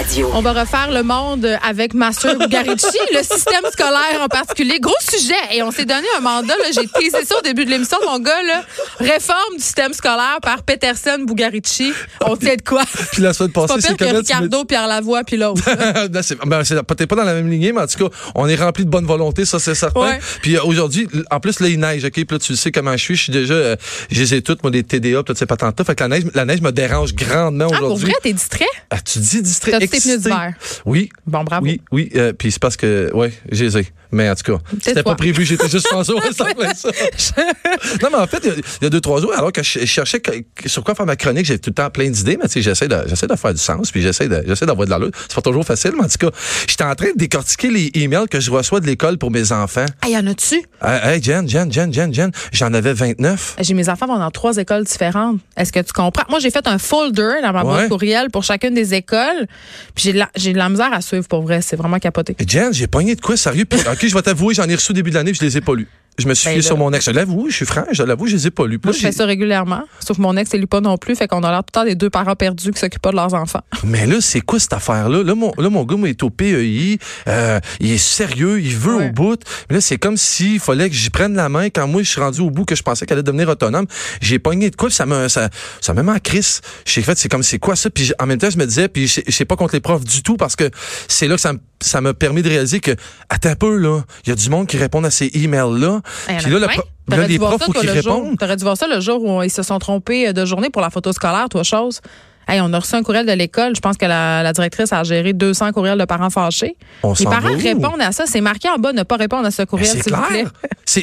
[0.00, 0.30] Radio.
[0.32, 4.78] On va refaire le monde avec Master Bugarici, le système scolaire en particulier.
[4.80, 5.34] Gros sujet.
[5.54, 6.54] Et on s'est donné un mandat.
[6.56, 8.42] là, J'ai teasé ça au début de l'émission, mon gars.
[8.46, 8.62] Là.
[8.98, 11.92] Réforme du système scolaire par Peterson Bugarici.
[12.24, 12.82] On tient de quoi?
[13.12, 15.62] Puis la semaine Pas passée, c'est que comment tu me- Ricardo, Pierre Lavoie, puis l'autre.
[16.10, 18.56] Ben, c'est ben, peut-être pas dans la même lignée, mais en tout cas, on est
[18.56, 20.00] rempli de bonne volonté, ça c'est certain.
[20.00, 20.18] Ouais.
[20.42, 23.02] Puis euh, aujourd'hui, en plus là il neige, ok, puis là tu sais comment je
[23.02, 23.76] suis, je suis déjà, euh,
[24.10, 26.24] je les ai toutes, moi des TDA, toutes ces patentes là, fait que la neige,
[26.34, 28.06] la neige me dérange grandement Ah, pour aujourd'hui.
[28.10, 28.66] vrai, t'es distrait?
[28.90, 30.54] Ah, tu dis distrait, T'as-tu tes pneus d'hiver?
[30.84, 31.10] Oui.
[31.26, 31.64] Bon, bravo.
[31.64, 33.86] Oui, oui, euh, puis c'est parce que, ouais, je les ai.
[34.12, 36.46] Mais en tout cas, c'était pas prévu, j'étais juste pensé, ça
[38.02, 39.62] non, mais en fait, il y a- il y, a deux, trois jours, alors que
[39.62, 42.36] je je cherchais que- sur quoi faire ma chronique, j'ai tout le temps plein d'idées,
[42.40, 45.10] mais tu sais, j'essaie de, de faire du sens, puis j'essaie de, d'avoir de l'allure.
[45.28, 46.30] C'est pas toujours facile, mais en tout cas,
[46.68, 49.86] j'étais en train de décortiquer les emails que je reçois de l'école pour mes enfants.
[50.02, 50.56] Ah, y en a-tu?
[50.82, 53.56] Hey, hey, Jen, Jen, Jen, Jen, Jen, j'en avais 29.
[53.60, 55.38] J'ai mes enfants vont dans trois écoles différentes.
[55.56, 56.24] Est-ce que tu comprends?
[56.28, 57.88] Moi, j'ai fait un folder dans ma boîte Ouais.
[57.88, 59.46] courriel pour chacune des écoles.
[59.94, 61.60] Puis j'ai de, la- de la misère à suivre pour vrai.
[61.62, 62.34] C'est vraiment capoté.
[62.46, 63.64] Jen, j'ai pogné de quoi, sérieux?
[63.64, 65.60] Puis, OK, je vais t'avouer, j'en ai reçu au début de l'année, je les ai
[65.60, 65.86] pas lus.
[66.18, 67.04] Je me suis Ben fié sur mon ex.
[67.06, 68.78] Je l'avoue, je suis franc, je l'avoue, je les ai pas lus.
[68.82, 69.82] Moi, je fais ça régulièrement.
[70.06, 71.14] Sauf que mon ex, il lit pas non plus.
[71.14, 73.16] Fait qu'on a l'air tout le temps des deux parents perdus qui s'occupent pas de
[73.16, 73.60] leurs enfants.
[73.84, 75.22] Mais là, c'est quoi cette affaire-là?
[75.22, 76.98] Là, mon, là, mon gars, il est au PEI.
[77.28, 79.08] euh, il est sérieux, il veut Ouais.
[79.08, 79.40] au bout.
[79.70, 82.20] Mais là, c'est comme s'il fallait que j'y prenne la main quand moi, je suis
[82.20, 83.86] rendu au bout, que je pensais qu'elle allait devenir autonome.
[84.20, 85.48] J'ai pogné de quoi, ça me, ça,
[85.80, 86.60] ça me met en crise.
[86.84, 87.88] J'ai fait, c'est comme, c'est quoi ça?
[87.88, 90.04] Puis en même temps, je me disais, puis je je sais pas contre les profs
[90.04, 90.70] du tout, parce que
[91.08, 92.92] c'est là que ça me- ça m'a permis de réaliser que,
[93.28, 96.00] attends un peu, là, il y a du monde qui répond à ces emails-là.
[96.28, 98.38] Hey, Puis là, là, les profs, faut qu'ils répondent.
[98.38, 100.90] T'aurais dû voir ça le jour où ils se sont trompés de journée pour la
[100.90, 102.00] photo scolaire, toi, chose.
[102.48, 103.76] Hey, on a reçu un courriel de l'école.
[103.76, 106.76] Je pense que la, la directrice a géré 200 courriels de parents fâchés.
[107.02, 108.24] On Les parents répondent à ça.
[108.26, 110.44] C'est marqué en bas, ne pas répondre à ce courriel, s'il vous plaît.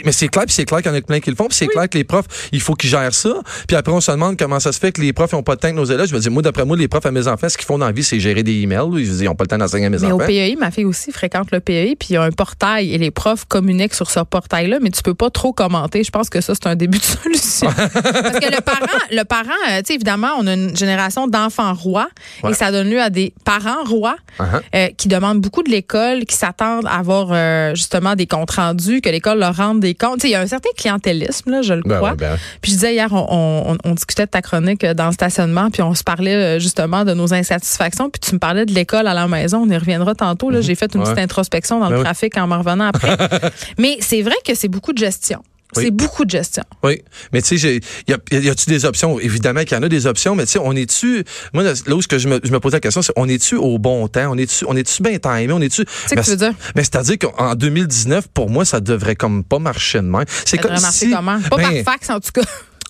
[0.04, 1.56] mais c'est clair, puis c'est clair qu'il y en a plein qui le font, puis
[1.56, 3.30] c'est clair que les profs, il faut qu'ils gèrent ça.
[3.68, 5.60] Puis après, on se demande comment ça se fait que les profs n'ont pas le
[5.60, 6.08] temps que nos élèves.
[6.08, 7.86] Je veux dire, moi, d'après moi, les profs à mes enfants, ce qu'ils font dans
[7.86, 8.90] la vie, c'est gérer des emails.
[8.98, 10.28] Ils n'ont pas le temps d'enseigner à mes Mais au enfants.
[10.28, 13.12] PEI, ma fille aussi fréquente le PEI, puis il y a un portail et les
[13.12, 16.04] profs communiquent sur ce portail-là, mais tu peux pas trop commenter.
[16.04, 17.72] Je pense que ça, c'est un début de solution.
[17.72, 21.74] Parce que le parent, le parent, euh, tu sais, évidemment, on a une génération d'enfants
[21.74, 22.08] rois
[22.44, 22.52] Ouais.
[22.52, 24.62] et ça donne lieu à des parents rois Uh-huh.
[24.76, 29.02] euh, qui demandent beaucoup de l'école, qui s'attendent à avoir euh, justement des comptes rendus,
[29.02, 30.24] que l'école leur rende des comptes.
[30.24, 32.12] Il y a un certain clientélisme, là, je le Ben crois.
[32.12, 32.38] ouais, ben.
[32.62, 33.26] Puis je disais hier, on,
[33.74, 37.04] on- on discutait de ta chronique euh, dans le stationnement, puis on se parlait justement
[37.04, 39.64] de nos insatisfactions, puis tu me parlais de l'école à la maison.
[39.66, 40.50] On y reviendra tantôt.
[40.52, 41.00] Là, j'ai fait une.
[41.02, 41.06] Ouais.
[41.08, 42.04] petite introspection dans Ben le oui.
[42.04, 43.18] trafic en me revenant après.
[43.80, 45.42] Mais c'est vrai que c'est beaucoup de gestion.
[45.78, 45.84] Oui.
[45.86, 46.64] C'est beaucoup de gestion.
[46.84, 47.02] Oui,
[47.34, 49.20] mais tu sais, y a- y a-tu des options?
[49.20, 51.24] Évidemment qu'il y en a des options, mais tu sais, on est-tu,
[51.54, 54.08] moi, là où je me, je me posais la question, c'est on est-tu au bon
[54.08, 54.32] temps?
[54.32, 55.52] On est-tu, on est-tu bien timé?
[55.52, 55.84] On est-tu.
[56.08, 56.54] sais que tu veux dire?
[56.76, 60.26] Mais c'est-à-dire qu'en 2019, pour moi, ça devrait comme pas marcher de même.
[60.46, 61.12] C'est Ça comme devrait marcher si.
[61.12, 61.40] comment?
[61.50, 62.42] Pas Ben, par fax, en tout cas.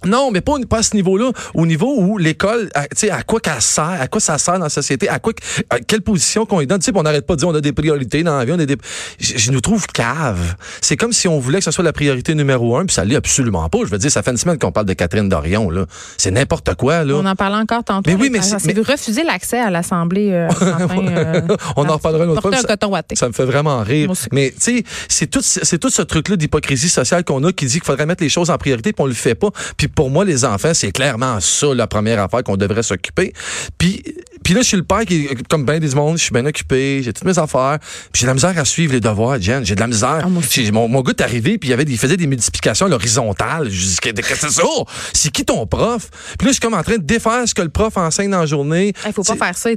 [0.06, 1.31] Non, mais pas, pas à ce niveau-là.
[1.53, 4.56] Au niveau où l'école, à- tu sais, à quoi qu'elle sert, à quoi ça sert
[4.56, 5.34] dans la société, à quoi,
[5.69, 6.80] à quelle position qu'on lui donne.
[6.80, 8.59] Tu sais, on n'arrête pas de dire on a des priorités dans la vie, on
[8.59, 8.78] a des.
[9.19, 10.56] Je, je nous trouve cave.
[10.81, 13.16] C'est comme si on voulait que ce soit la priorité numéro un, puis ça l'est
[13.16, 13.80] absolument pas.
[13.85, 15.85] Je veux dire, ça fait une semaine qu'on parle de Catherine Dorion, là.
[16.18, 17.16] C'est n'importe quoi, là.
[17.16, 18.09] On en parlait encore tantôt.
[18.09, 21.41] Mais oui, mais c'est- s'est refuser l'accès à l'Assemblée euh, euh,
[21.75, 22.52] On en reparlera une autre fois.
[22.52, 22.68] mais ça-.
[23.16, 24.08] Ça me fait vraiment rire.
[24.31, 27.74] Mais tu sais, c'est tout, c'est tout ce truc-là d'hypocrisie sociale qu'on a qui dit
[27.74, 29.50] qu'il faudrait mettre les choses en priorité, puis on le fait pas.
[29.78, 33.33] Puis pour moi, les enfants, c'est clairement ça la première affaire qu'on devrait s'occuper.
[33.77, 34.03] Puis,
[34.47, 37.02] puis là, je suis le père qui, comme bien des mondes, je suis bien occupé,
[37.03, 37.80] j'ai toutes mes affaires.
[38.13, 39.66] Puis j'ai de la misère à suivre les devoirs, Jen.
[39.66, 40.22] J'ai de la misère.
[40.24, 43.69] Ah, mon, mon gars est arrivé, puis il, avait, il faisait des multiplications à l'horizontale.
[43.69, 44.63] Je dis, qu'est-ce que c'est ça?
[45.12, 46.09] C'est qui ton prof?
[46.40, 48.40] Puis là, je suis comme en train de défaire ce que le prof enseigne dans
[48.40, 48.94] la journée.
[49.06, 49.70] Il faut pas faire ça.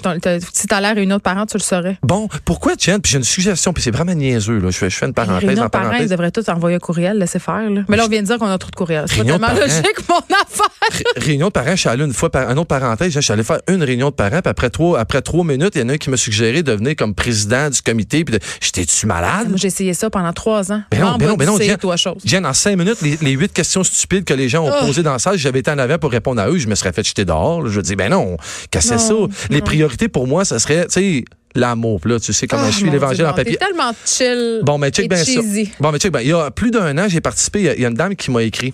[0.55, 1.99] Si t'as l'air une autre parent, tu le saurais.
[2.05, 3.01] Bon, pourquoi, Jen?
[3.01, 4.71] Puis j'ai une suggestion, puis c'est vraiment niaiseux, là.
[4.71, 6.11] Je fais, je fais une parenthèse en de parents, ils parenthèse.
[6.11, 7.69] devraient tous envoyer un courriel, laisser faire.
[7.69, 7.81] Là.
[7.89, 9.07] Mais là, on vient de dire qu'on a trop de courriels.
[9.09, 10.67] C'est tellement logique, mon affaire.
[10.93, 13.33] Ré- réunion de parents, je suis allé une fois, par, une autre parenthèse, je suis
[13.33, 15.89] allé faire une réunion de parents, puis après trois, après trois minutes, il y en
[15.89, 19.49] a un qui m'a suggéré de venir comme président du comité, puis j'étais-tu malade?
[19.49, 20.83] Moi, j'ai essayé ça pendant trois ans.
[20.91, 22.17] Ben non, ben non, ben non, chose.
[22.25, 24.87] Jen, en cinq minutes, les, les huit questions stupides que les gens ont Oh.
[24.87, 26.93] posées dans la salle, j'avais été en avant pour répondre à eux, je me serais
[26.93, 27.63] fait jeter dehors.
[27.63, 27.71] là.
[27.71, 28.37] Je dis, ben non,
[28.71, 29.15] cassez ça?
[29.51, 31.25] Les priorités pour moi, ça serait, tu sais,
[31.55, 32.01] l'amour.
[32.05, 33.57] Là, tu sais comment Ah, je suis l'évangile en papier.
[33.57, 34.61] Tellement chill.
[34.63, 35.41] Bon, mais check et bien ça.
[35.81, 36.21] Bon, mais check bien.
[36.21, 37.61] Il y a plus d'un an, j'ai participé.
[37.77, 38.73] Il y, a une dame qui m'a écrit.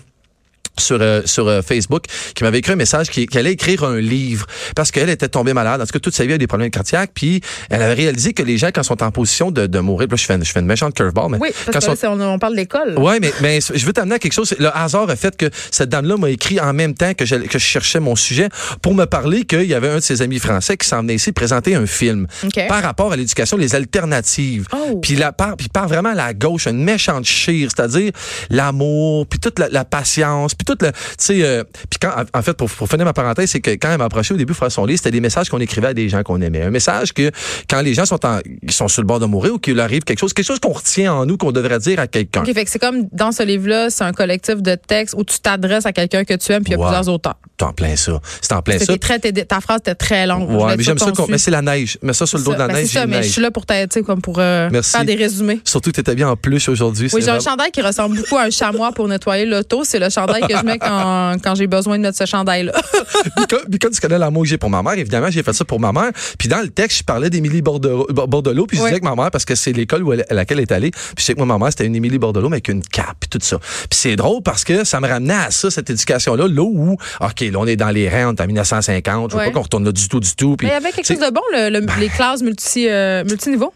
[0.79, 2.03] Sur euh, sur euh, Facebook
[2.35, 4.45] qui m'avait écrit un message qui, qui allait écrire un livre
[4.75, 5.81] parce qu'elle était tombée malade.
[5.81, 7.11] En tout cas, toute sa vie, elle a des problèmes cardiaques.
[7.13, 10.15] Puis elle avait réalisé que les gens, quand sont en position de, de mourir, là,
[10.17, 12.27] je fais, une, je fais une méchante curveball, mais Oui, quand parce que sont- là,
[12.27, 12.97] on, on parle d'école.
[12.97, 14.55] Ouais, mais, mais je veux t'amener à quelque chose.
[14.59, 17.57] Le hasard a fait que cette dame-là m'a écrit en même temps que je, que
[17.59, 18.49] je cherchais mon sujet
[18.81, 21.31] pour me parler qu'il y avait un de ses amis français qui s'en venait ici
[21.31, 22.67] présenter un film OK.
[22.67, 24.67] par rapport à l'éducation, les alternatives.
[24.73, 24.99] Oh.
[25.01, 28.11] Puis la part, puis part vraiment à la gauche, une méchante chire, c'est-à-dire
[28.49, 32.41] l'amour, puis toute la, la patience, puis toute le, tu sais, euh, puis quand, en
[32.41, 34.59] fait, pour, pour finir ma parenthèse, c'est que quand elle m'a approché au début pour
[34.59, 36.61] faire son livre, c'était des messages qu'on écrivait à des gens qu'on aimait.
[36.61, 37.31] Un message que
[37.69, 40.03] quand les gens sont en, ils sont sur le bord de mourir ou qu'il arrive
[40.03, 42.41] quelque chose, quelque chose qu'on retient en nous, qu'on devrait dire à quelqu'un.
[42.41, 45.39] OK, fait que c'est comme dans ce livre-là, c'est un collectif de textes où tu
[45.39, 47.37] t'adresses à quelqu'un que tu aimes, puis il y a plusieurs auteurs.
[47.59, 48.19] C'est en plein ça.
[48.41, 48.97] C'est en plein ça.
[48.97, 50.49] Très, ta phrase était très longue.
[50.51, 51.11] Ouais, mais j'aime ça.
[51.11, 51.97] qu'on Mais c'est la neige.
[52.01, 52.87] Mets ça sur le dos de la Ben, neige.
[52.87, 55.59] c'est ça, je suis là pour t'aider, comme pour euh, faire des résumés.
[55.63, 57.09] Surtout que tu étais bien en plus aujourd'hui.
[57.13, 59.83] Oui, j'ai un chandail qui ressemble beaucoup à un chamois pour nettoyer l'auto.
[59.83, 62.73] C'est le chandail que je mets quand, quand j'ai besoin de mettre ce chandail-là.
[63.69, 65.79] Puis quand- tu connais l'amour que j'ai pour ma mère, évidemment, j'ai fait ça pour
[65.79, 66.11] ma mère.
[66.37, 68.89] Puis dans le texte, je parlais d'Émilie Bordelot, Bordelot puis je Oui.
[68.89, 70.91] disais que ma mère, parce que c'est l'école où elle- à laquelle elle est allée,
[70.91, 73.17] puis je sais que moi, ma mère, c'était une Émilie Bordelot, mais avec une cape,
[73.19, 73.57] puis tout ça.
[73.59, 77.41] Puis c'est drôle parce que ça me ramenait à ça, cette éducation-là, là où, OK,
[77.41, 79.47] là, on est dans les est en 1950, je veux Ouais.
[79.47, 80.55] pas qu'on retourne là du tout, du tout.
[80.57, 83.23] Puis, Mais il y avait quelque chose de bon, le- le- les classes multi, euh,
[83.23, 83.73] multiniveaux?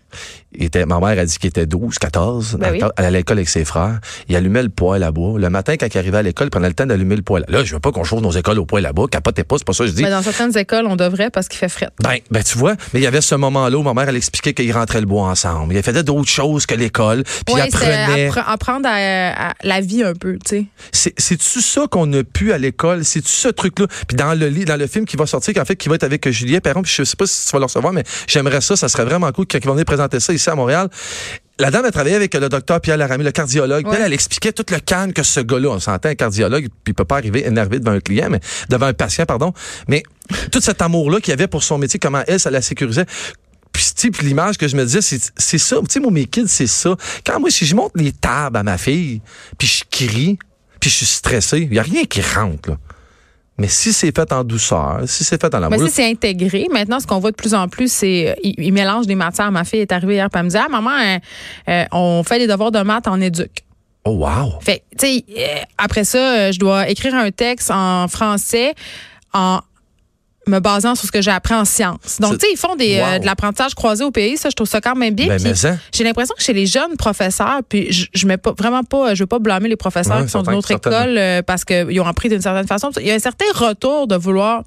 [0.54, 2.58] Il était, ma mère a dit qu'il était 12, 14.
[2.60, 2.80] Ben oui.
[2.98, 4.00] Elle allait à l'école avec ses frères.
[4.28, 5.40] Il allumait le poêle à bois.
[5.40, 7.46] Le matin, quand il arrivait à l'école, il prenait le temps d'allumer le poêle.
[7.48, 9.08] Là, je veux pas qu'on chauffe nos écoles au poêle à bois.
[9.08, 10.04] Capotez pas, c'est pas ça que je dis.
[10.04, 11.90] Mais dans certaines écoles, on devrait parce qu'il fait fret.
[12.04, 14.54] Ben, ben, tu vois, mais il y avait ce moment-là où ma mère, elle expliquait
[14.54, 15.74] qu'ils rentraient le bois ensemble.
[15.76, 17.24] Il faisait d'autres choses que l'école.
[17.46, 18.30] Puis apprenait.
[18.30, 20.66] appre- apprendre à, à la vie un peu, tu sais.
[20.92, 23.06] C'est- C'est-tu ça qu'on a pu à l'école?
[23.06, 23.88] C'est-tu ce truc-là?
[24.08, 26.04] Puis dans le lit, dans le film qui va sortir, en fait, qui va être
[26.04, 28.76] avec Julien Perron, puis je sais pas si tu vas le recevoir, mais j'aimerais ça,
[28.76, 30.90] ça serait vraiment cool quand ils vont venir présenter ça ici à Montréal.
[31.60, 33.84] La dame a travaillé avec le docteur Pierre Laramie, le cardiologue.
[33.84, 33.98] Puis Ouais.
[34.00, 36.94] Elle, elle expliquait tout le calme que ce gars-là, on s'entend un cardiologue, puis il
[36.96, 38.40] peut pas arriver énervé devant un client, mais
[38.70, 39.54] devant un patient, pardon.
[39.88, 40.02] Mais
[40.52, 43.06] tout cet amour-là qu'il y avait pour son métier, comment elle, ça la sécurisait.
[43.72, 45.78] Puis, tu sais, puis l'image que je me disais, c'est c'est ça.
[45.78, 46.96] Tu sais, moi, mes kids, c'est ça.
[47.26, 49.22] Quand moi, si je monte les tables à ma fille,
[49.58, 50.40] puis je crie,
[50.80, 52.78] puis je suis stressé, il n'y a rien qui rentre, là.
[53.62, 56.66] Mais si c'est fait en douceur, si c'est fait en Mais amour, si c'est intégré,
[56.72, 59.52] maintenant, ce qu'on voit de plus en plus, c'est euh, ils ils mélangent des matières.
[59.52, 61.20] Ma fille est arrivée hier, puis elle me dit Ah, maman, euh,
[61.70, 63.64] euh, on fait des devoirs de maths en éduc.
[64.06, 64.60] oh wow!
[64.62, 68.74] Fait, tu sais, euh, après ça, euh, je dois écrire un texte en français
[69.32, 69.60] en
[70.48, 72.18] me basant sur ce que j'ai appris en sciences.
[72.20, 74.38] Donc, tu sais, ils font des, euh, de l'apprentissage croisé au pays.
[74.38, 75.28] Ça, je trouve ça quand même bien.
[75.28, 75.78] Ben, ça.
[75.94, 79.24] J'ai l'impression que chez les jeunes professeurs, puis je, je mets pas vraiment pas, je
[79.24, 82.08] veux pas blâmer les professeurs Ouais, qui sont d'une autre école euh, parce qu'ils ont
[82.08, 82.90] appris d'une certaine façon.
[83.00, 84.64] Il y a un certain retour de vouloir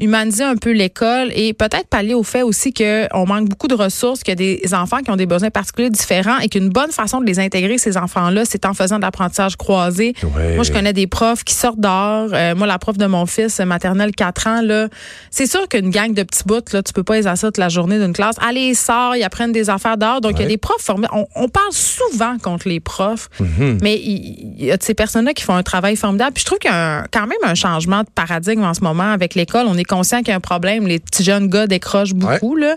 [0.00, 4.22] humaniser un peu l'école et peut-être pallier au fait aussi qu'on manque beaucoup de ressources,
[4.22, 7.20] qu'il y a des enfants qui ont des besoins particuliers différents et qu'une bonne façon
[7.20, 10.14] de les intégrer, ces enfants-là, c'est en faisant de l'apprentissage croisé.
[10.36, 10.54] Ouais.
[10.54, 12.28] Moi, je connais des profs qui sortent dehors.
[12.32, 14.88] Euh, moi, la prof de mon fils, maternelle 4 ans, là,
[15.30, 17.68] c'est sûr qu'une gang de petits bouts, là, tu peux pas les asseoir toute la
[17.68, 18.36] journée d'une classe.
[18.40, 20.20] Allez, ils sortent, ils apprennent des affaires dehors.
[20.20, 21.08] Donc, il y a des profs formés.
[21.12, 23.78] On, on parle souvent contre les profs, Mhm.
[23.82, 24.18] mais il
[24.58, 26.32] il y a de ces personnes-là qui font un travail formidable.
[26.32, 28.80] Puis je trouve qu'il y a un- quand même un changement de paradigme en ce
[28.80, 29.66] moment avec l'école.
[29.68, 30.86] On est conscient qu'il y a un problème.
[30.86, 32.54] Les petits jeunes gars décrochent beaucoup.
[32.56, 32.76] Là.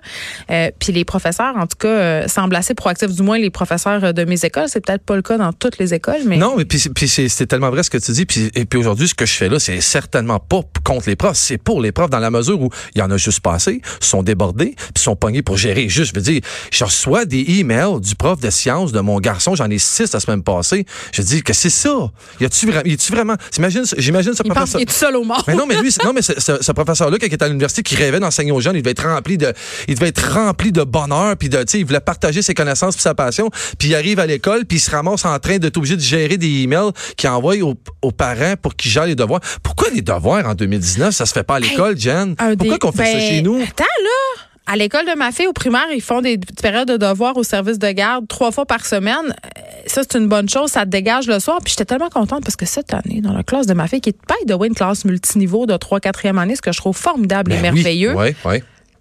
[0.50, 3.12] Euh, puis les professeurs, en tout cas, euh, semblent assez proactifs.
[3.12, 4.66] Du moins, les professeurs euh, de mes écoles.
[4.68, 6.38] C'est peut-être pas le cas dans toutes les écoles, mais...
[6.38, 8.26] Non, mais puis, c'est- puis c'est c'est tellement vrai ce que tu dis.
[8.26, 11.38] Puis, et puis aujourd'hui, ce que je fais là, c'est certainement pas contre les profs,
[11.38, 13.82] c'est pour les profs dans la mesure où il y en a juste pas assez,
[14.00, 15.90] sont débordés, puis sont pognés pour gérer.
[15.90, 19.56] Juste, je veux dire, je reçois des emails du prof de sciences de mon garçon,
[19.56, 20.86] j'en ai six la semaine passée.
[21.14, 22.10] Je dis que c'est ça.
[22.40, 24.66] Y a-tu vraiment, y a-tu vraiment, j'imagine, ce il pense professeur.
[24.80, 25.42] qu'il est tout seul au monde.
[25.48, 26.72] Mais non, mais lui, non, mais ce, ce- ce
[27.02, 29.54] professeur-là, il était à l'université, qui rêvait d'enseigner aux jeunes, il devait être rempli de,
[29.88, 32.96] il devait être rempli de bonheur, puis de, tu sais, il voulait partager ses connaissances
[32.96, 35.78] puis sa passion, puis il arrive à l'école, puis il se ramasse en train d'être
[35.78, 39.42] obligé de gérer des emails qu'il envoie aux, aux parents pour qu'ils gèrent les devoirs.
[39.64, 42.36] Pourquoi les devoirs en 2019, ça se fait pas à l'école, Jen?
[42.36, 43.56] Pourquoi des- qu'on fait ça ben, chez nous?
[43.62, 44.51] Attends, là.
[44.68, 47.80] À l'école de ma fille, au primaire, ils font des périodes de devoirs au service
[47.80, 49.16] de garde trois fois par semaine.
[49.30, 50.70] Euh, Ça, c'est une bonne chose.
[50.72, 51.60] Ça te dégage le soir.
[51.64, 54.10] Puis j'étais tellement contente parce que cette année, dans la classe de ma fille, qui
[54.10, 57.52] est pas de une classe multiniveau de 3 4e année, ce que je trouve formidable
[57.52, 58.14] et Ben oui, merveilleux,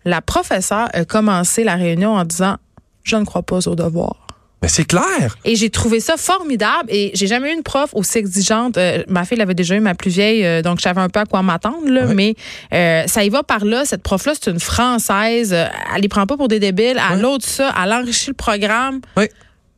[0.05, 2.57] la professeure a commencé la réunion en disant
[3.03, 4.27] Je ne crois pas aux devoirs.
[4.63, 5.37] Mais c'est clair.
[5.45, 6.89] Et j'ai trouvé ça formidable.
[6.91, 8.77] Et j'ai jamais eu une prof aussi exigeante.
[8.77, 11.21] Euh, ma fille l'avait déjà eu, ma plus vieille, euh, donc je savais un peu
[11.21, 11.89] à quoi m'attendre.
[11.89, 12.15] Là, Ouais.
[12.15, 12.35] Mais
[12.75, 13.85] euh, ça y va par là.
[13.87, 15.53] Cette prof-là, c'est une Française.
[15.55, 15.65] Euh,
[15.95, 17.01] Elle les prend pas pour des débiles.
[17.11, 17.23] Elle Ouais.
[17.23, 17.73] l'autre ça.
[17.83, 19.01] Elle enrichit le programme.
[19.17, 19.25] Oui.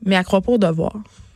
[0.04, 0.92] Mais elle croit pas au devoir.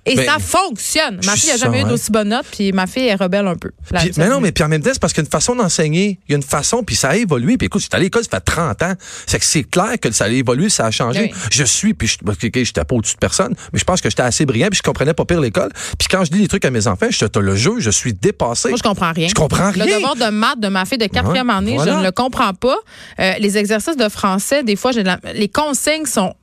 [0.06, 1.20] Et Ben, ça fonctionne.
[1.24, 1.88] Ma fille n'a sens, jamais eu ouais.
[1.90, 3.72] d'aussi bonne note, puis ma fille est rebelle un peu.
[3.94, 5.54] Puis- mais non, mais puis en même temps, c'est parce qu'il y a une façon
[5.56, 6.20] d'enseigner.
[6.28, 7.56] Il y a une façon, puis ça a évolué.
[7.58, 8.94] Puis écoute, j'étais à l'école, ça fait 30 ans.
[9.26, 11.32] C'est que c'est clair que ça a évolué, ça a changé.
[11.34, 11.40] Oui.
[11.50, 12.16] Je suis, puis je
[12.64, 15.14] j'étais pas au-dessus de personne, mais je pense que j'étais assez brillant, puis je comprenais
[15.14, 15.70] pas pire l'école.
[15.98, 18.12] Puis quand je dis des trucs à mes enfants, je te le jeu, je suis
[18.14, 18.68] dépassé.
[18.68, 19.28] Moi, je comprends rien.
[19.28, 19.84] Je comprends rien.
[19.86, 21.92] Le devoir de maths de ma fille de quatrième année, voilà.
[21.94, 22.76] je ne le comprends pas.
[23.18, 26.34] Euh, les exercices de français, des fois, j'ai de la- les consignes sont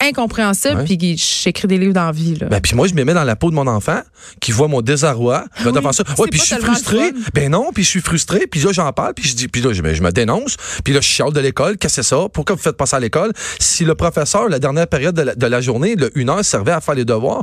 [0.00, 0.84] incompréhensibles, Ouais.
[0.84, 2.36] puis j'écris des livres d'envie.
[2.36, 2.46] là.
[2.48, 4.00] Ben, puis moi, je me mets dans la peau de mon enfant
[4.40, 5.44] qui voit mon désarroi.
[5.60, 5.72] Va oui.
[5.72, 6.04] devant ça.
[6.18, 7.12] Ouais, puis je suis frustré.
[7.34, 8.46] Ben non, puis je suis frustré.
[8.46, 9.14] Puis là, j'en parle.
[9.14, 10.56] Puis je dis, puis là, je, me- je me dénonce.
[10.84, 11.76] Puis là, je chiale de l'école.
[11.78, 12.28] Qu'est-ce que c'est ça?
[12.32, 13.32] Pourquoi vous faites passer à l'école?
[13.58, 16.72] Si le professeur, la dernière période de la, de la journée, le une heure, servait
[16.72, 17.42] à faire les devoirs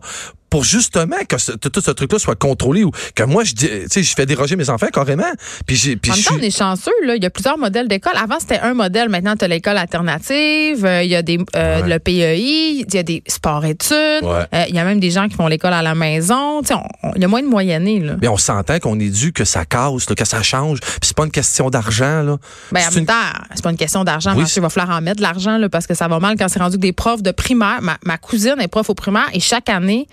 [0.50, 3.88] pour justement que ce- tout ce truc-là soit contrôlé ou que moi, je dis, tu
[3.90, 5.24] sais, je fais déroger mes enfants carrément.
[5.66, 6.92] Puis j'ai, puis En même temps, on est chanceux.
[7.06, 7.16] Là.
[7.16, 8.14] Il y a plusieurs modèles d'école.
[8.16, 9.10] Avant, c'était un modèle.
[9.10, 10.86] Maintenant, tu as l'école alternative.
[10.86, 11.90] euh, Il y a des, euh, Ouais.
[11.90, 12.86] le PEI.
[12.88, 14.24] Il y a des sports-études.
[14.24, 14.46] Ouais.
[14.54, 16.62] euh, Il y a même des gens qui font l'école à la maison.
[16.62, 18.00] Tu sais, on- on- Il y a moins de moyennés.
[18.00, 18.16] Là.
[18.22, 20.80] Mais on s'entend qu'on est dû que ça casse, là, que ça change.
[20.80, 22.38] Puis c'est pas une question d'argent, là.
[22.72, 23.14] Ben, en même une- temps,
[23.54, 24.34] c'est pas une question d'argent.
[24.36, 24.44] Oui.
[24.56, 26.60] Il va falloir en mettre de l'argent là, parce que ça va mal quand c'est
[26.60, 27.80] rendu que des profs de primaire.
[27.82, 30.08] Ma, ma cousine est prof au primaire et chaque année,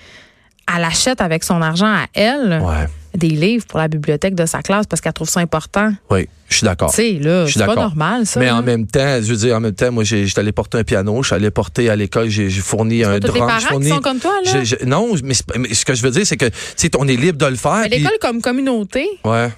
[0.77, 2.87] elle achète avec son argent à elle Ouais.
[3.17, 5.93] des livres pour la bibliothèque de sa classe parce qu'elle trouve ça important.
[6.11, 6.91] Oui, je suis d'accord.
[6.91, 8.41] Tu sais, là, Je c'est pas normal, ça.
[8.41, 10.85] Mais en même temps, je veux dire, en même temps, moi, j'étais allé porter un
[10.85, 13.89] piano, je suis allé porter à l'école, j'ai fourni un tous les parents j'ai qui
[13.89, 14.63] sont comme toi, là?
[14.87, 17.47] non, mais, c'est ce que je veux dire, c'est que, tu on est libre de
[17.47, 17.87] le faire.
[17.89, 19.51] L'école comme communauté, Ouais.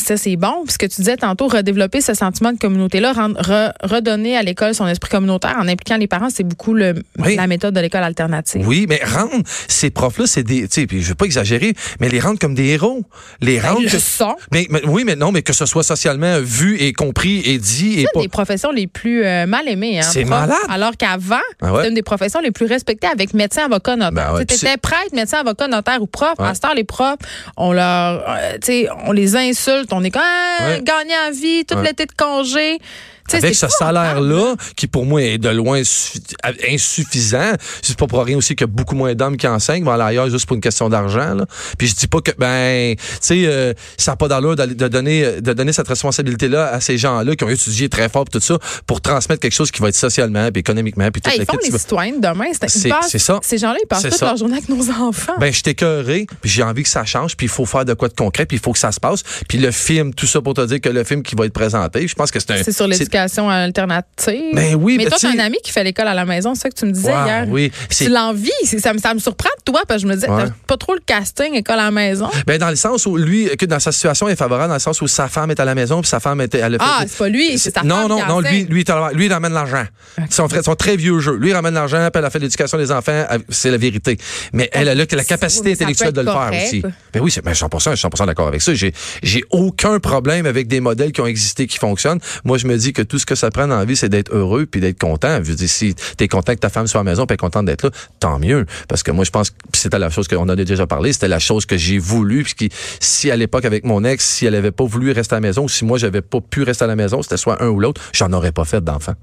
[0.00, 0.62] Ça c'est bon.
[0.64, 4.42] Puis ce que tu disais tantôt, redévelopper ce sentiment de communauté-là, rendre- re- redonner à
[4.42, 7.36] l'école son esprit communautaire en impliquant les parents, c'est beaucoup le, Oui.
[7.36, 8.66] la méthode de l'école alternative.
[8.66, 12.08] Oui, mais rendre ces profs-là, c'est des, tu sais, puis je veux pas exagérer, mais
[12.08, 13.02] les rendre comme des héros.
[13.40, 14.36] Les Ben, rendre ils que- le sont.
[14.52, 17.94] mais, mais- oui, mais non, mais que ce soit socialement vu et compris et dit
[17.94, 18.10] et C'est pas.
[18.16, 19.98] une des professions les plus euh, mal aimées.
[20.00, 20.56] Hein, C'est malade.
[20.68, 21.76] Alors qu'avant, Ah ouais?
[21.78, 24.12] c'était une des professions les plus respectées avec médecin, avocat, notaire.
[24.12, 26.34] Ben ouais, étais prêtre, médecin, avocat, notaire ou prof.
[26.38, 26.46] Ouais.
[26.46, 27.16] À ce temps, les profs,
[27.56, 30.82] on leur, euh, tu sais, on les insulte, on est comme ah, Ouais.
[30.82, 31.84] gagner en vie, tout Ouais.
[31.84, 32.78] l'été de congé.
[33.36, 36.20] Avec ce salaire-là, qui pour moi est de loin suffi-
[36.72, 39.92] insuffisant, c'est pas pour rien aussi qu'il y a beaucoup moins d'hommes qui enseignent, vont
[39.92, 41.34] aller ailleurs juste pour une question d'argent.
[41.34, 41.46] là.
[41.78, 45.40] Puis je dis pas que, ben, tu sais, euh, ça n'a pas d'allure de donner,
[45.40, 49.00] de donner cette responsabilité-là à ces gens-là qui ont étudié très fort tout ça pour
[49.00, 51.78] transmettre quelque chose qui va être socialement puis économiquement puis tout Hey, ils font les
[51.78, 52.46] citoyens de demain.
[52.52, 53.38] C'est- ça.
[53.42, 54.26] Ces gens-là, ils passent toute ça.
[54.26, 55.34] leur journée avec nos enfants.
[55.38, 57.94] Ben, je t'ai écœuré, puis j'ai envie que ça change, puis il faut faire de
[57.94, 59.22] quoi de concret, puis il faut que ça se passe.
[59.48, 62.06] Puis le film, tout ça pour te dire que le film qui va être présenté,
[62.08, 62.62] je pense que c'est un...
[62.62, 64.54] c'est sur l'éducation alternative.
[64.54, 66.14] Ben oui, mais ben toi, tu tu as sais- un ami qui fait l'école à
[66.14, 67.46] la maison, c'est ça que tu me disais Wow, hier.
[67.48, 67.72] oui.
[67.88, 68.50] C'est- Tu l'envies.
[68.64, 70.44] Ça, me- ça me surprend de toi parce que je me disais, Ouais.
[70.44, 72.28] t'as pas trop le casting école à la maison.
[72.46, 75.00] Ben dans le sens où lui, que dans sa situation est favorable, dans le sens
[75.02, 77.16] où sa femme est à la maison, puis sa femme était, a fait- Ah, c'est
[77.18, 78.84] pas lui, c'est sa non, femme non, qui non, lui, lui,
[79.14, 79.84] lui, il ramène l'argent.
[80.30, 81.36] Son frère, son très vieux jeu.
[81.36, 84.18] Lui, il ramène l'argent, puis elle a fait l'éducation des enfants, c'est la vérité.
[84.52, 86.82] Mais elle, a que la capacité intellectuelle de le faire aussi.
[87.12, 88.74] Ben oui, c'est, ben, 100%, je suis 100% d'accord avec ça.
[88.74, 92.20] J'ai, j'ai aucun problème avec des modèles qui ont existé, qui fonctionnent.
[92.44, 94.32] Moi, je me dis que tout ce que ça prend dans la vie, c'est d'être
[94.34, 95.40] heureux puis d'être content.
[95.42, 97.66] Je veux dire, si t'es content que ta femme soit à la maison puis contente
[97.66, 97.90] d'être là,
[98.20, 98.64] tant mieux.
[98.88, 101.28] Parce que moi, je pense que c'était la chose qu'on en a déjà parlé, c'était
[101.28, 102.44] la chose que j'ai voulu.
[102.44, 105.36] Puis qui, si à l'époque avec mon ex, si elle avait pas voulu rester à
[105.36, 107.68] la maison, ou si moi j'avais pas pu rester à la maison, c'était soit un
[107.68, 109.14] ou l'autre, j'en aurais pas fait d'enfant.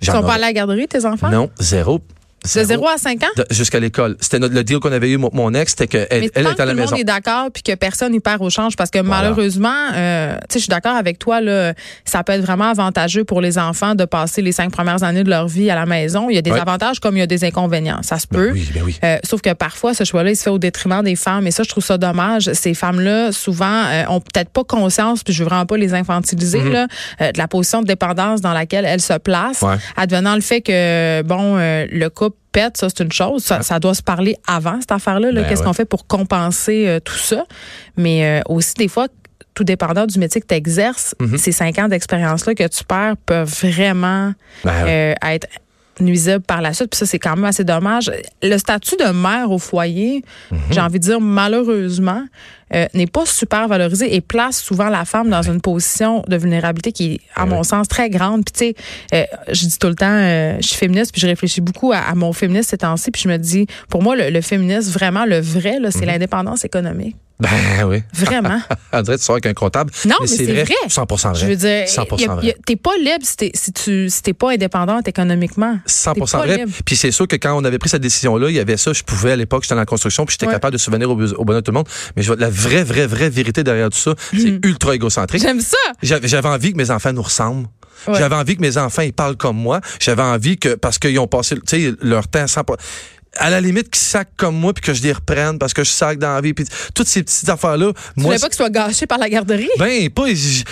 [0.00, 1.30] Ils sont pas allés à la garderie, tes enfants?
[1.30, 2.00] Non, zéro.
[2.44, 3.42] De 0 à 5 ans?
[3.50, 4.16] Jusqu'à l'école.
[4.20, 6.42] C'était notre, le deal qu'on avait eu, mon, mon ex, c'était qu'elle elle que à
[6.42, 6.90] la tout le maison.
[6.90, 9.22] monde est d'accord puis que personne n'y perd au change parce que Voilà.
[9.22, 11.72] malheureusement, euh, tu sais, je suis d'accord avec toi là,
[12.04, 15.30] ça peut être vraiment avantageux pour les enfants de passer les cinq premières années de
[15.30, 16.28] leur vie à la maison.
[16.30, 16.60] Il y a des Ouais.
[16.60, 18.00] avantages comme il y a des inconvénients.
[18.02, 18.50] Ça se Ben peut.
[18.52, 18.98] oui, ben oui.
[19.02, 21.46] Euh, sauf que parfois, ce choix-là, il se fait au détriment des femmes.
[21.46, 22.52] Et ça, je trouve ça dommage.
[22.52, 26.62] Ces femmes-là, souvent, euh, ont peut-être pas conscience, puis je veux vraiment pas les infantiliser,
[26.68, 26.86] là,
[27.20, 29.62] euh, de la position de dépendance dans laquelle elles se placent.
[29.62, 29.76] Ouais.
[29.96, 33.42] advenant le fait que, bon, euh, le couple pète, ça, c'est une chose.
[33.44, 35.32] Ça, ça doit se parler avant, cette affaire-là.
[35.32, 35.40] là.
[35.42, 35.66] Ben Qu'est-ce ouais.
[35.66, 37.44] qu'on fait pour compenser euh, tout ça?
[37.96, 39.08] Mais euh, aussi, des fois,
[39.54, 41.38] tout dépendant du métier que tu exerces, Mhm.
[41.38, 44.32] ces cinq ans d'expérience-là que tu perds peuvent vraiment
[44.64, 45.14] Ben ouais.
[45.24, 45.46] euh, être
[46.00, 46.90] nuisibles par la suite.
[46.90, 48.10] Puis ça, c'est quand même assez dommage.
[48.42, 50.58] Le statut de mère au foyer, Mhm.
[50.70, 52.22] j'ai envie de dire malheureusement,
[52.74, 56.92] euh, n'est pas super valorisé et place souvent la femme dans une position de vulnérabilité
[56.92, 58.44] qui est, à Ben mon sens, très grande.
[58.44, 58.74] Puis tu sais,
[59.14, 61.98] euh, je dis tout le temps, euh, je suis féministe, puis je réfléchis beaucoup à,
[61.98, 65.24] à mon féminisme ces temps-ci, puis je me dis, pour moi, le, le féminisme, vraiment,
[65.26, 66.06] le vrai, là, c'est Mhm.
[66.06, 67.16] l'indépendance économique.
[67.40, 67.50] Ben
[67.88, 68.02] oui.
[68.12, 68.60] Vraiment?
[68.92, 69.90] On dirait que tu sors avec un comptable.
[70.06, 70.64] Non, mais c'est vrai.
[70.88, 71.40] 100% vrai.
[71.40, 72.56] Je veux dire, 100% y a- y a- vrai.
[72.64, 75.78] t'es pas libre si t'es si tu si t'es pas indépendante économiquement.
[75.86, 76.56] 100% T'es pas vrai.
[76.58, 76.72] libre.
[76.84, 78.92] Puis c'est sûr que quand on avait pris cette décision-là, il y avait ça.
[78.92, 80.52] Je pouvais à l'époque, j'étais dans la construction, puis j'étais Ouais.
[80.52, 81.88] capable de subvenir au, au bonheur de tout le monde.
[82.16, 85.42] Mais je vois la vraie, vraie, vraie vérité derrière tout ça, c'est ultra égocentrique.
[85.42, 85.76] J'aime ça.
[86.02, 87.66] J'avais envie que mes enfants nous ressemblent.
[88.06, 88.18] Ouais.
[88.18, 89.80] J'avais envie que mes enfants ils parlent comme moi.
[89.98, 92.62] J'avais envie que parce qu'ils ont passé tu sais, leur temps sans
[93.36, 95.90] à la limite qui sac comme moi puis que je les reprenne parce que je
[95.90, 96.64] sac dans la vie puis
[96.94, 99.68] toutes ces petites affaires là Tu voulais pas qu'ils soient gâchés par la garderie?
[99.78, 100.24] ben pas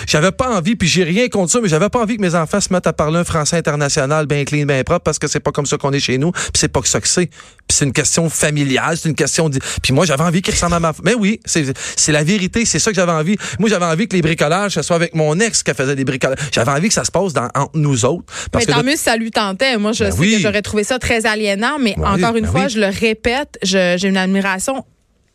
[0.07, 2.59] j'avais pas envie puis j'ai rien contre ça mais j'avais pas envie que mes enfants
[2.61, 5.51] se mettent à parler un français international bien clean bien propre parce que c'est pas
[5.51, 7.27] comme ça qu'on est chez nous puis c'est pas que ça que c'est.
[7.27, 9.59] Puis c'est une question familiale c'est une question de...
[9.81, 11.65] puis moi j'avais envie qu'ils ressemblent à ma mais oui c'est
[11.95, 13.35] c'est la vérité c'est ça que j'avais envie.
[13.59, 16.37] Moi j'avais envie que les bricolages ce soit avec mon ex qui faisait des bricolages
[16.51, 19.03] j'avais envie que ça se passe dans, entre nous autres parce mais tant mieux si
[19.03, 19.77] ça lui tentait.
[19.77, 22.52] Moi je ben sais que j'aurais trouvé ça très aliénant mais ben encore une ben
[22.53, 24.85] fois je le répète, j'ai une admiration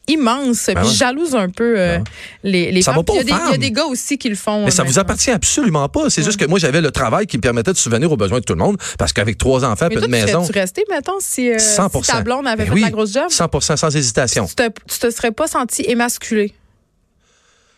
[0.09, 0.67] immense.
[0.67, 2.05] Ben puis jalouse un peu euh, ben
[2.43, 3.03] les, les femmes.
[3.09, 4.65] Il y, a des, gars aussi qui le font.
[4.65, 6.11] Mais ça vous appartient absolument pas.
[6.11, 8.45] C'est juste que moi, j'avais le travail qui me permettait de souvenir aux besoins de
[8.45, 10.45] tout le monde parce qu'avec trois enfants et une maison.
[10.45, 13.27] Tu resté, mettons, si, euh, si ta blonde avait ben fait la grosse job?
[13.29, 14.47] 100 sans hésitation.
[14.47, 16.55] Tu te, tu te serais pas senti émasculé?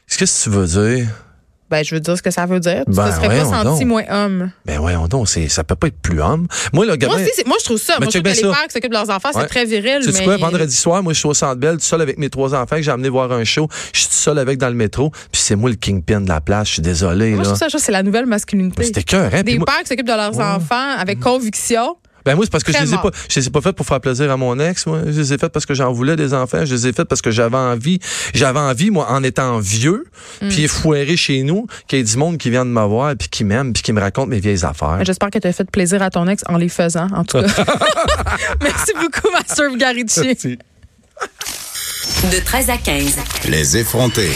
[0.09, 1.09] Qu'est-ce que tu veux dire?
[1.70, 2.82] Ben, je veux dire ce que ça veut dire.
[2.86, 4.50] Tu ben, te serais pas senti moins homme.
[4.66, 6.48] Ben voyons donc, c'est, ça peut pas être plus homme.
[6.72, 7.98] Moi, le moi, aussi, moi je trouve ça.
[7.98, 10.00] moi, je trouve que les pères qui s'occupent de leurs enfants, c'est très viril.
[10.02, 12.28] Tu sais quoi, vendredi soir, moi, je suis au Centre Bell, tout seul avec mes
[12.28, 13.68] trois enfants que j'ai amené voir un show.
[13.92, 16.40] Je suis tout seul avec dans le métro, puis c'est moi le kingpin de la
[16.40, 16.68] place.
[16.68, 17.30] Je suis désolé.
[17.30, 18.84] Moi, je trouve ça, c'est la nouvelle masculinité.
[18.84, 19.42] C'était cœur, hein?
[19.42, 21.96] Des pères qui s'occupent de leurs enfants avec conviction.
[22.24, 23.86] Ben moi, c'est parce que je les ai pas, je les ai pas faites pour
[23.86, 25.00] faire plaisir à mon ex, moi.
[25.06, 26.64] Je les ai faites parce que j'en voulais des enfants.
[26.64, 27.98] Je les ai faites parce que j'avais envie.
[28.34, 30.04] J'avais envie, moi, en étant vieux,
[30.42, 30.48] mm.
[30.48, 33.28] puis foiré chez nous, qu'il y ait du monde qui vient de me voir, puis
[33.28, 34.98] qui m'aime, puis qui me raconte mes vieilles affaires.
[35.04, 37.46] J'espère que tu as fait plaisir à ton ex en les faisant, en tout cas.
[38.62, 40.58] Merci beaucoup, ma sœur Garici.
[42.32, 43.16] De 13 à 15.
[43.48, 44.28] Les effrontés.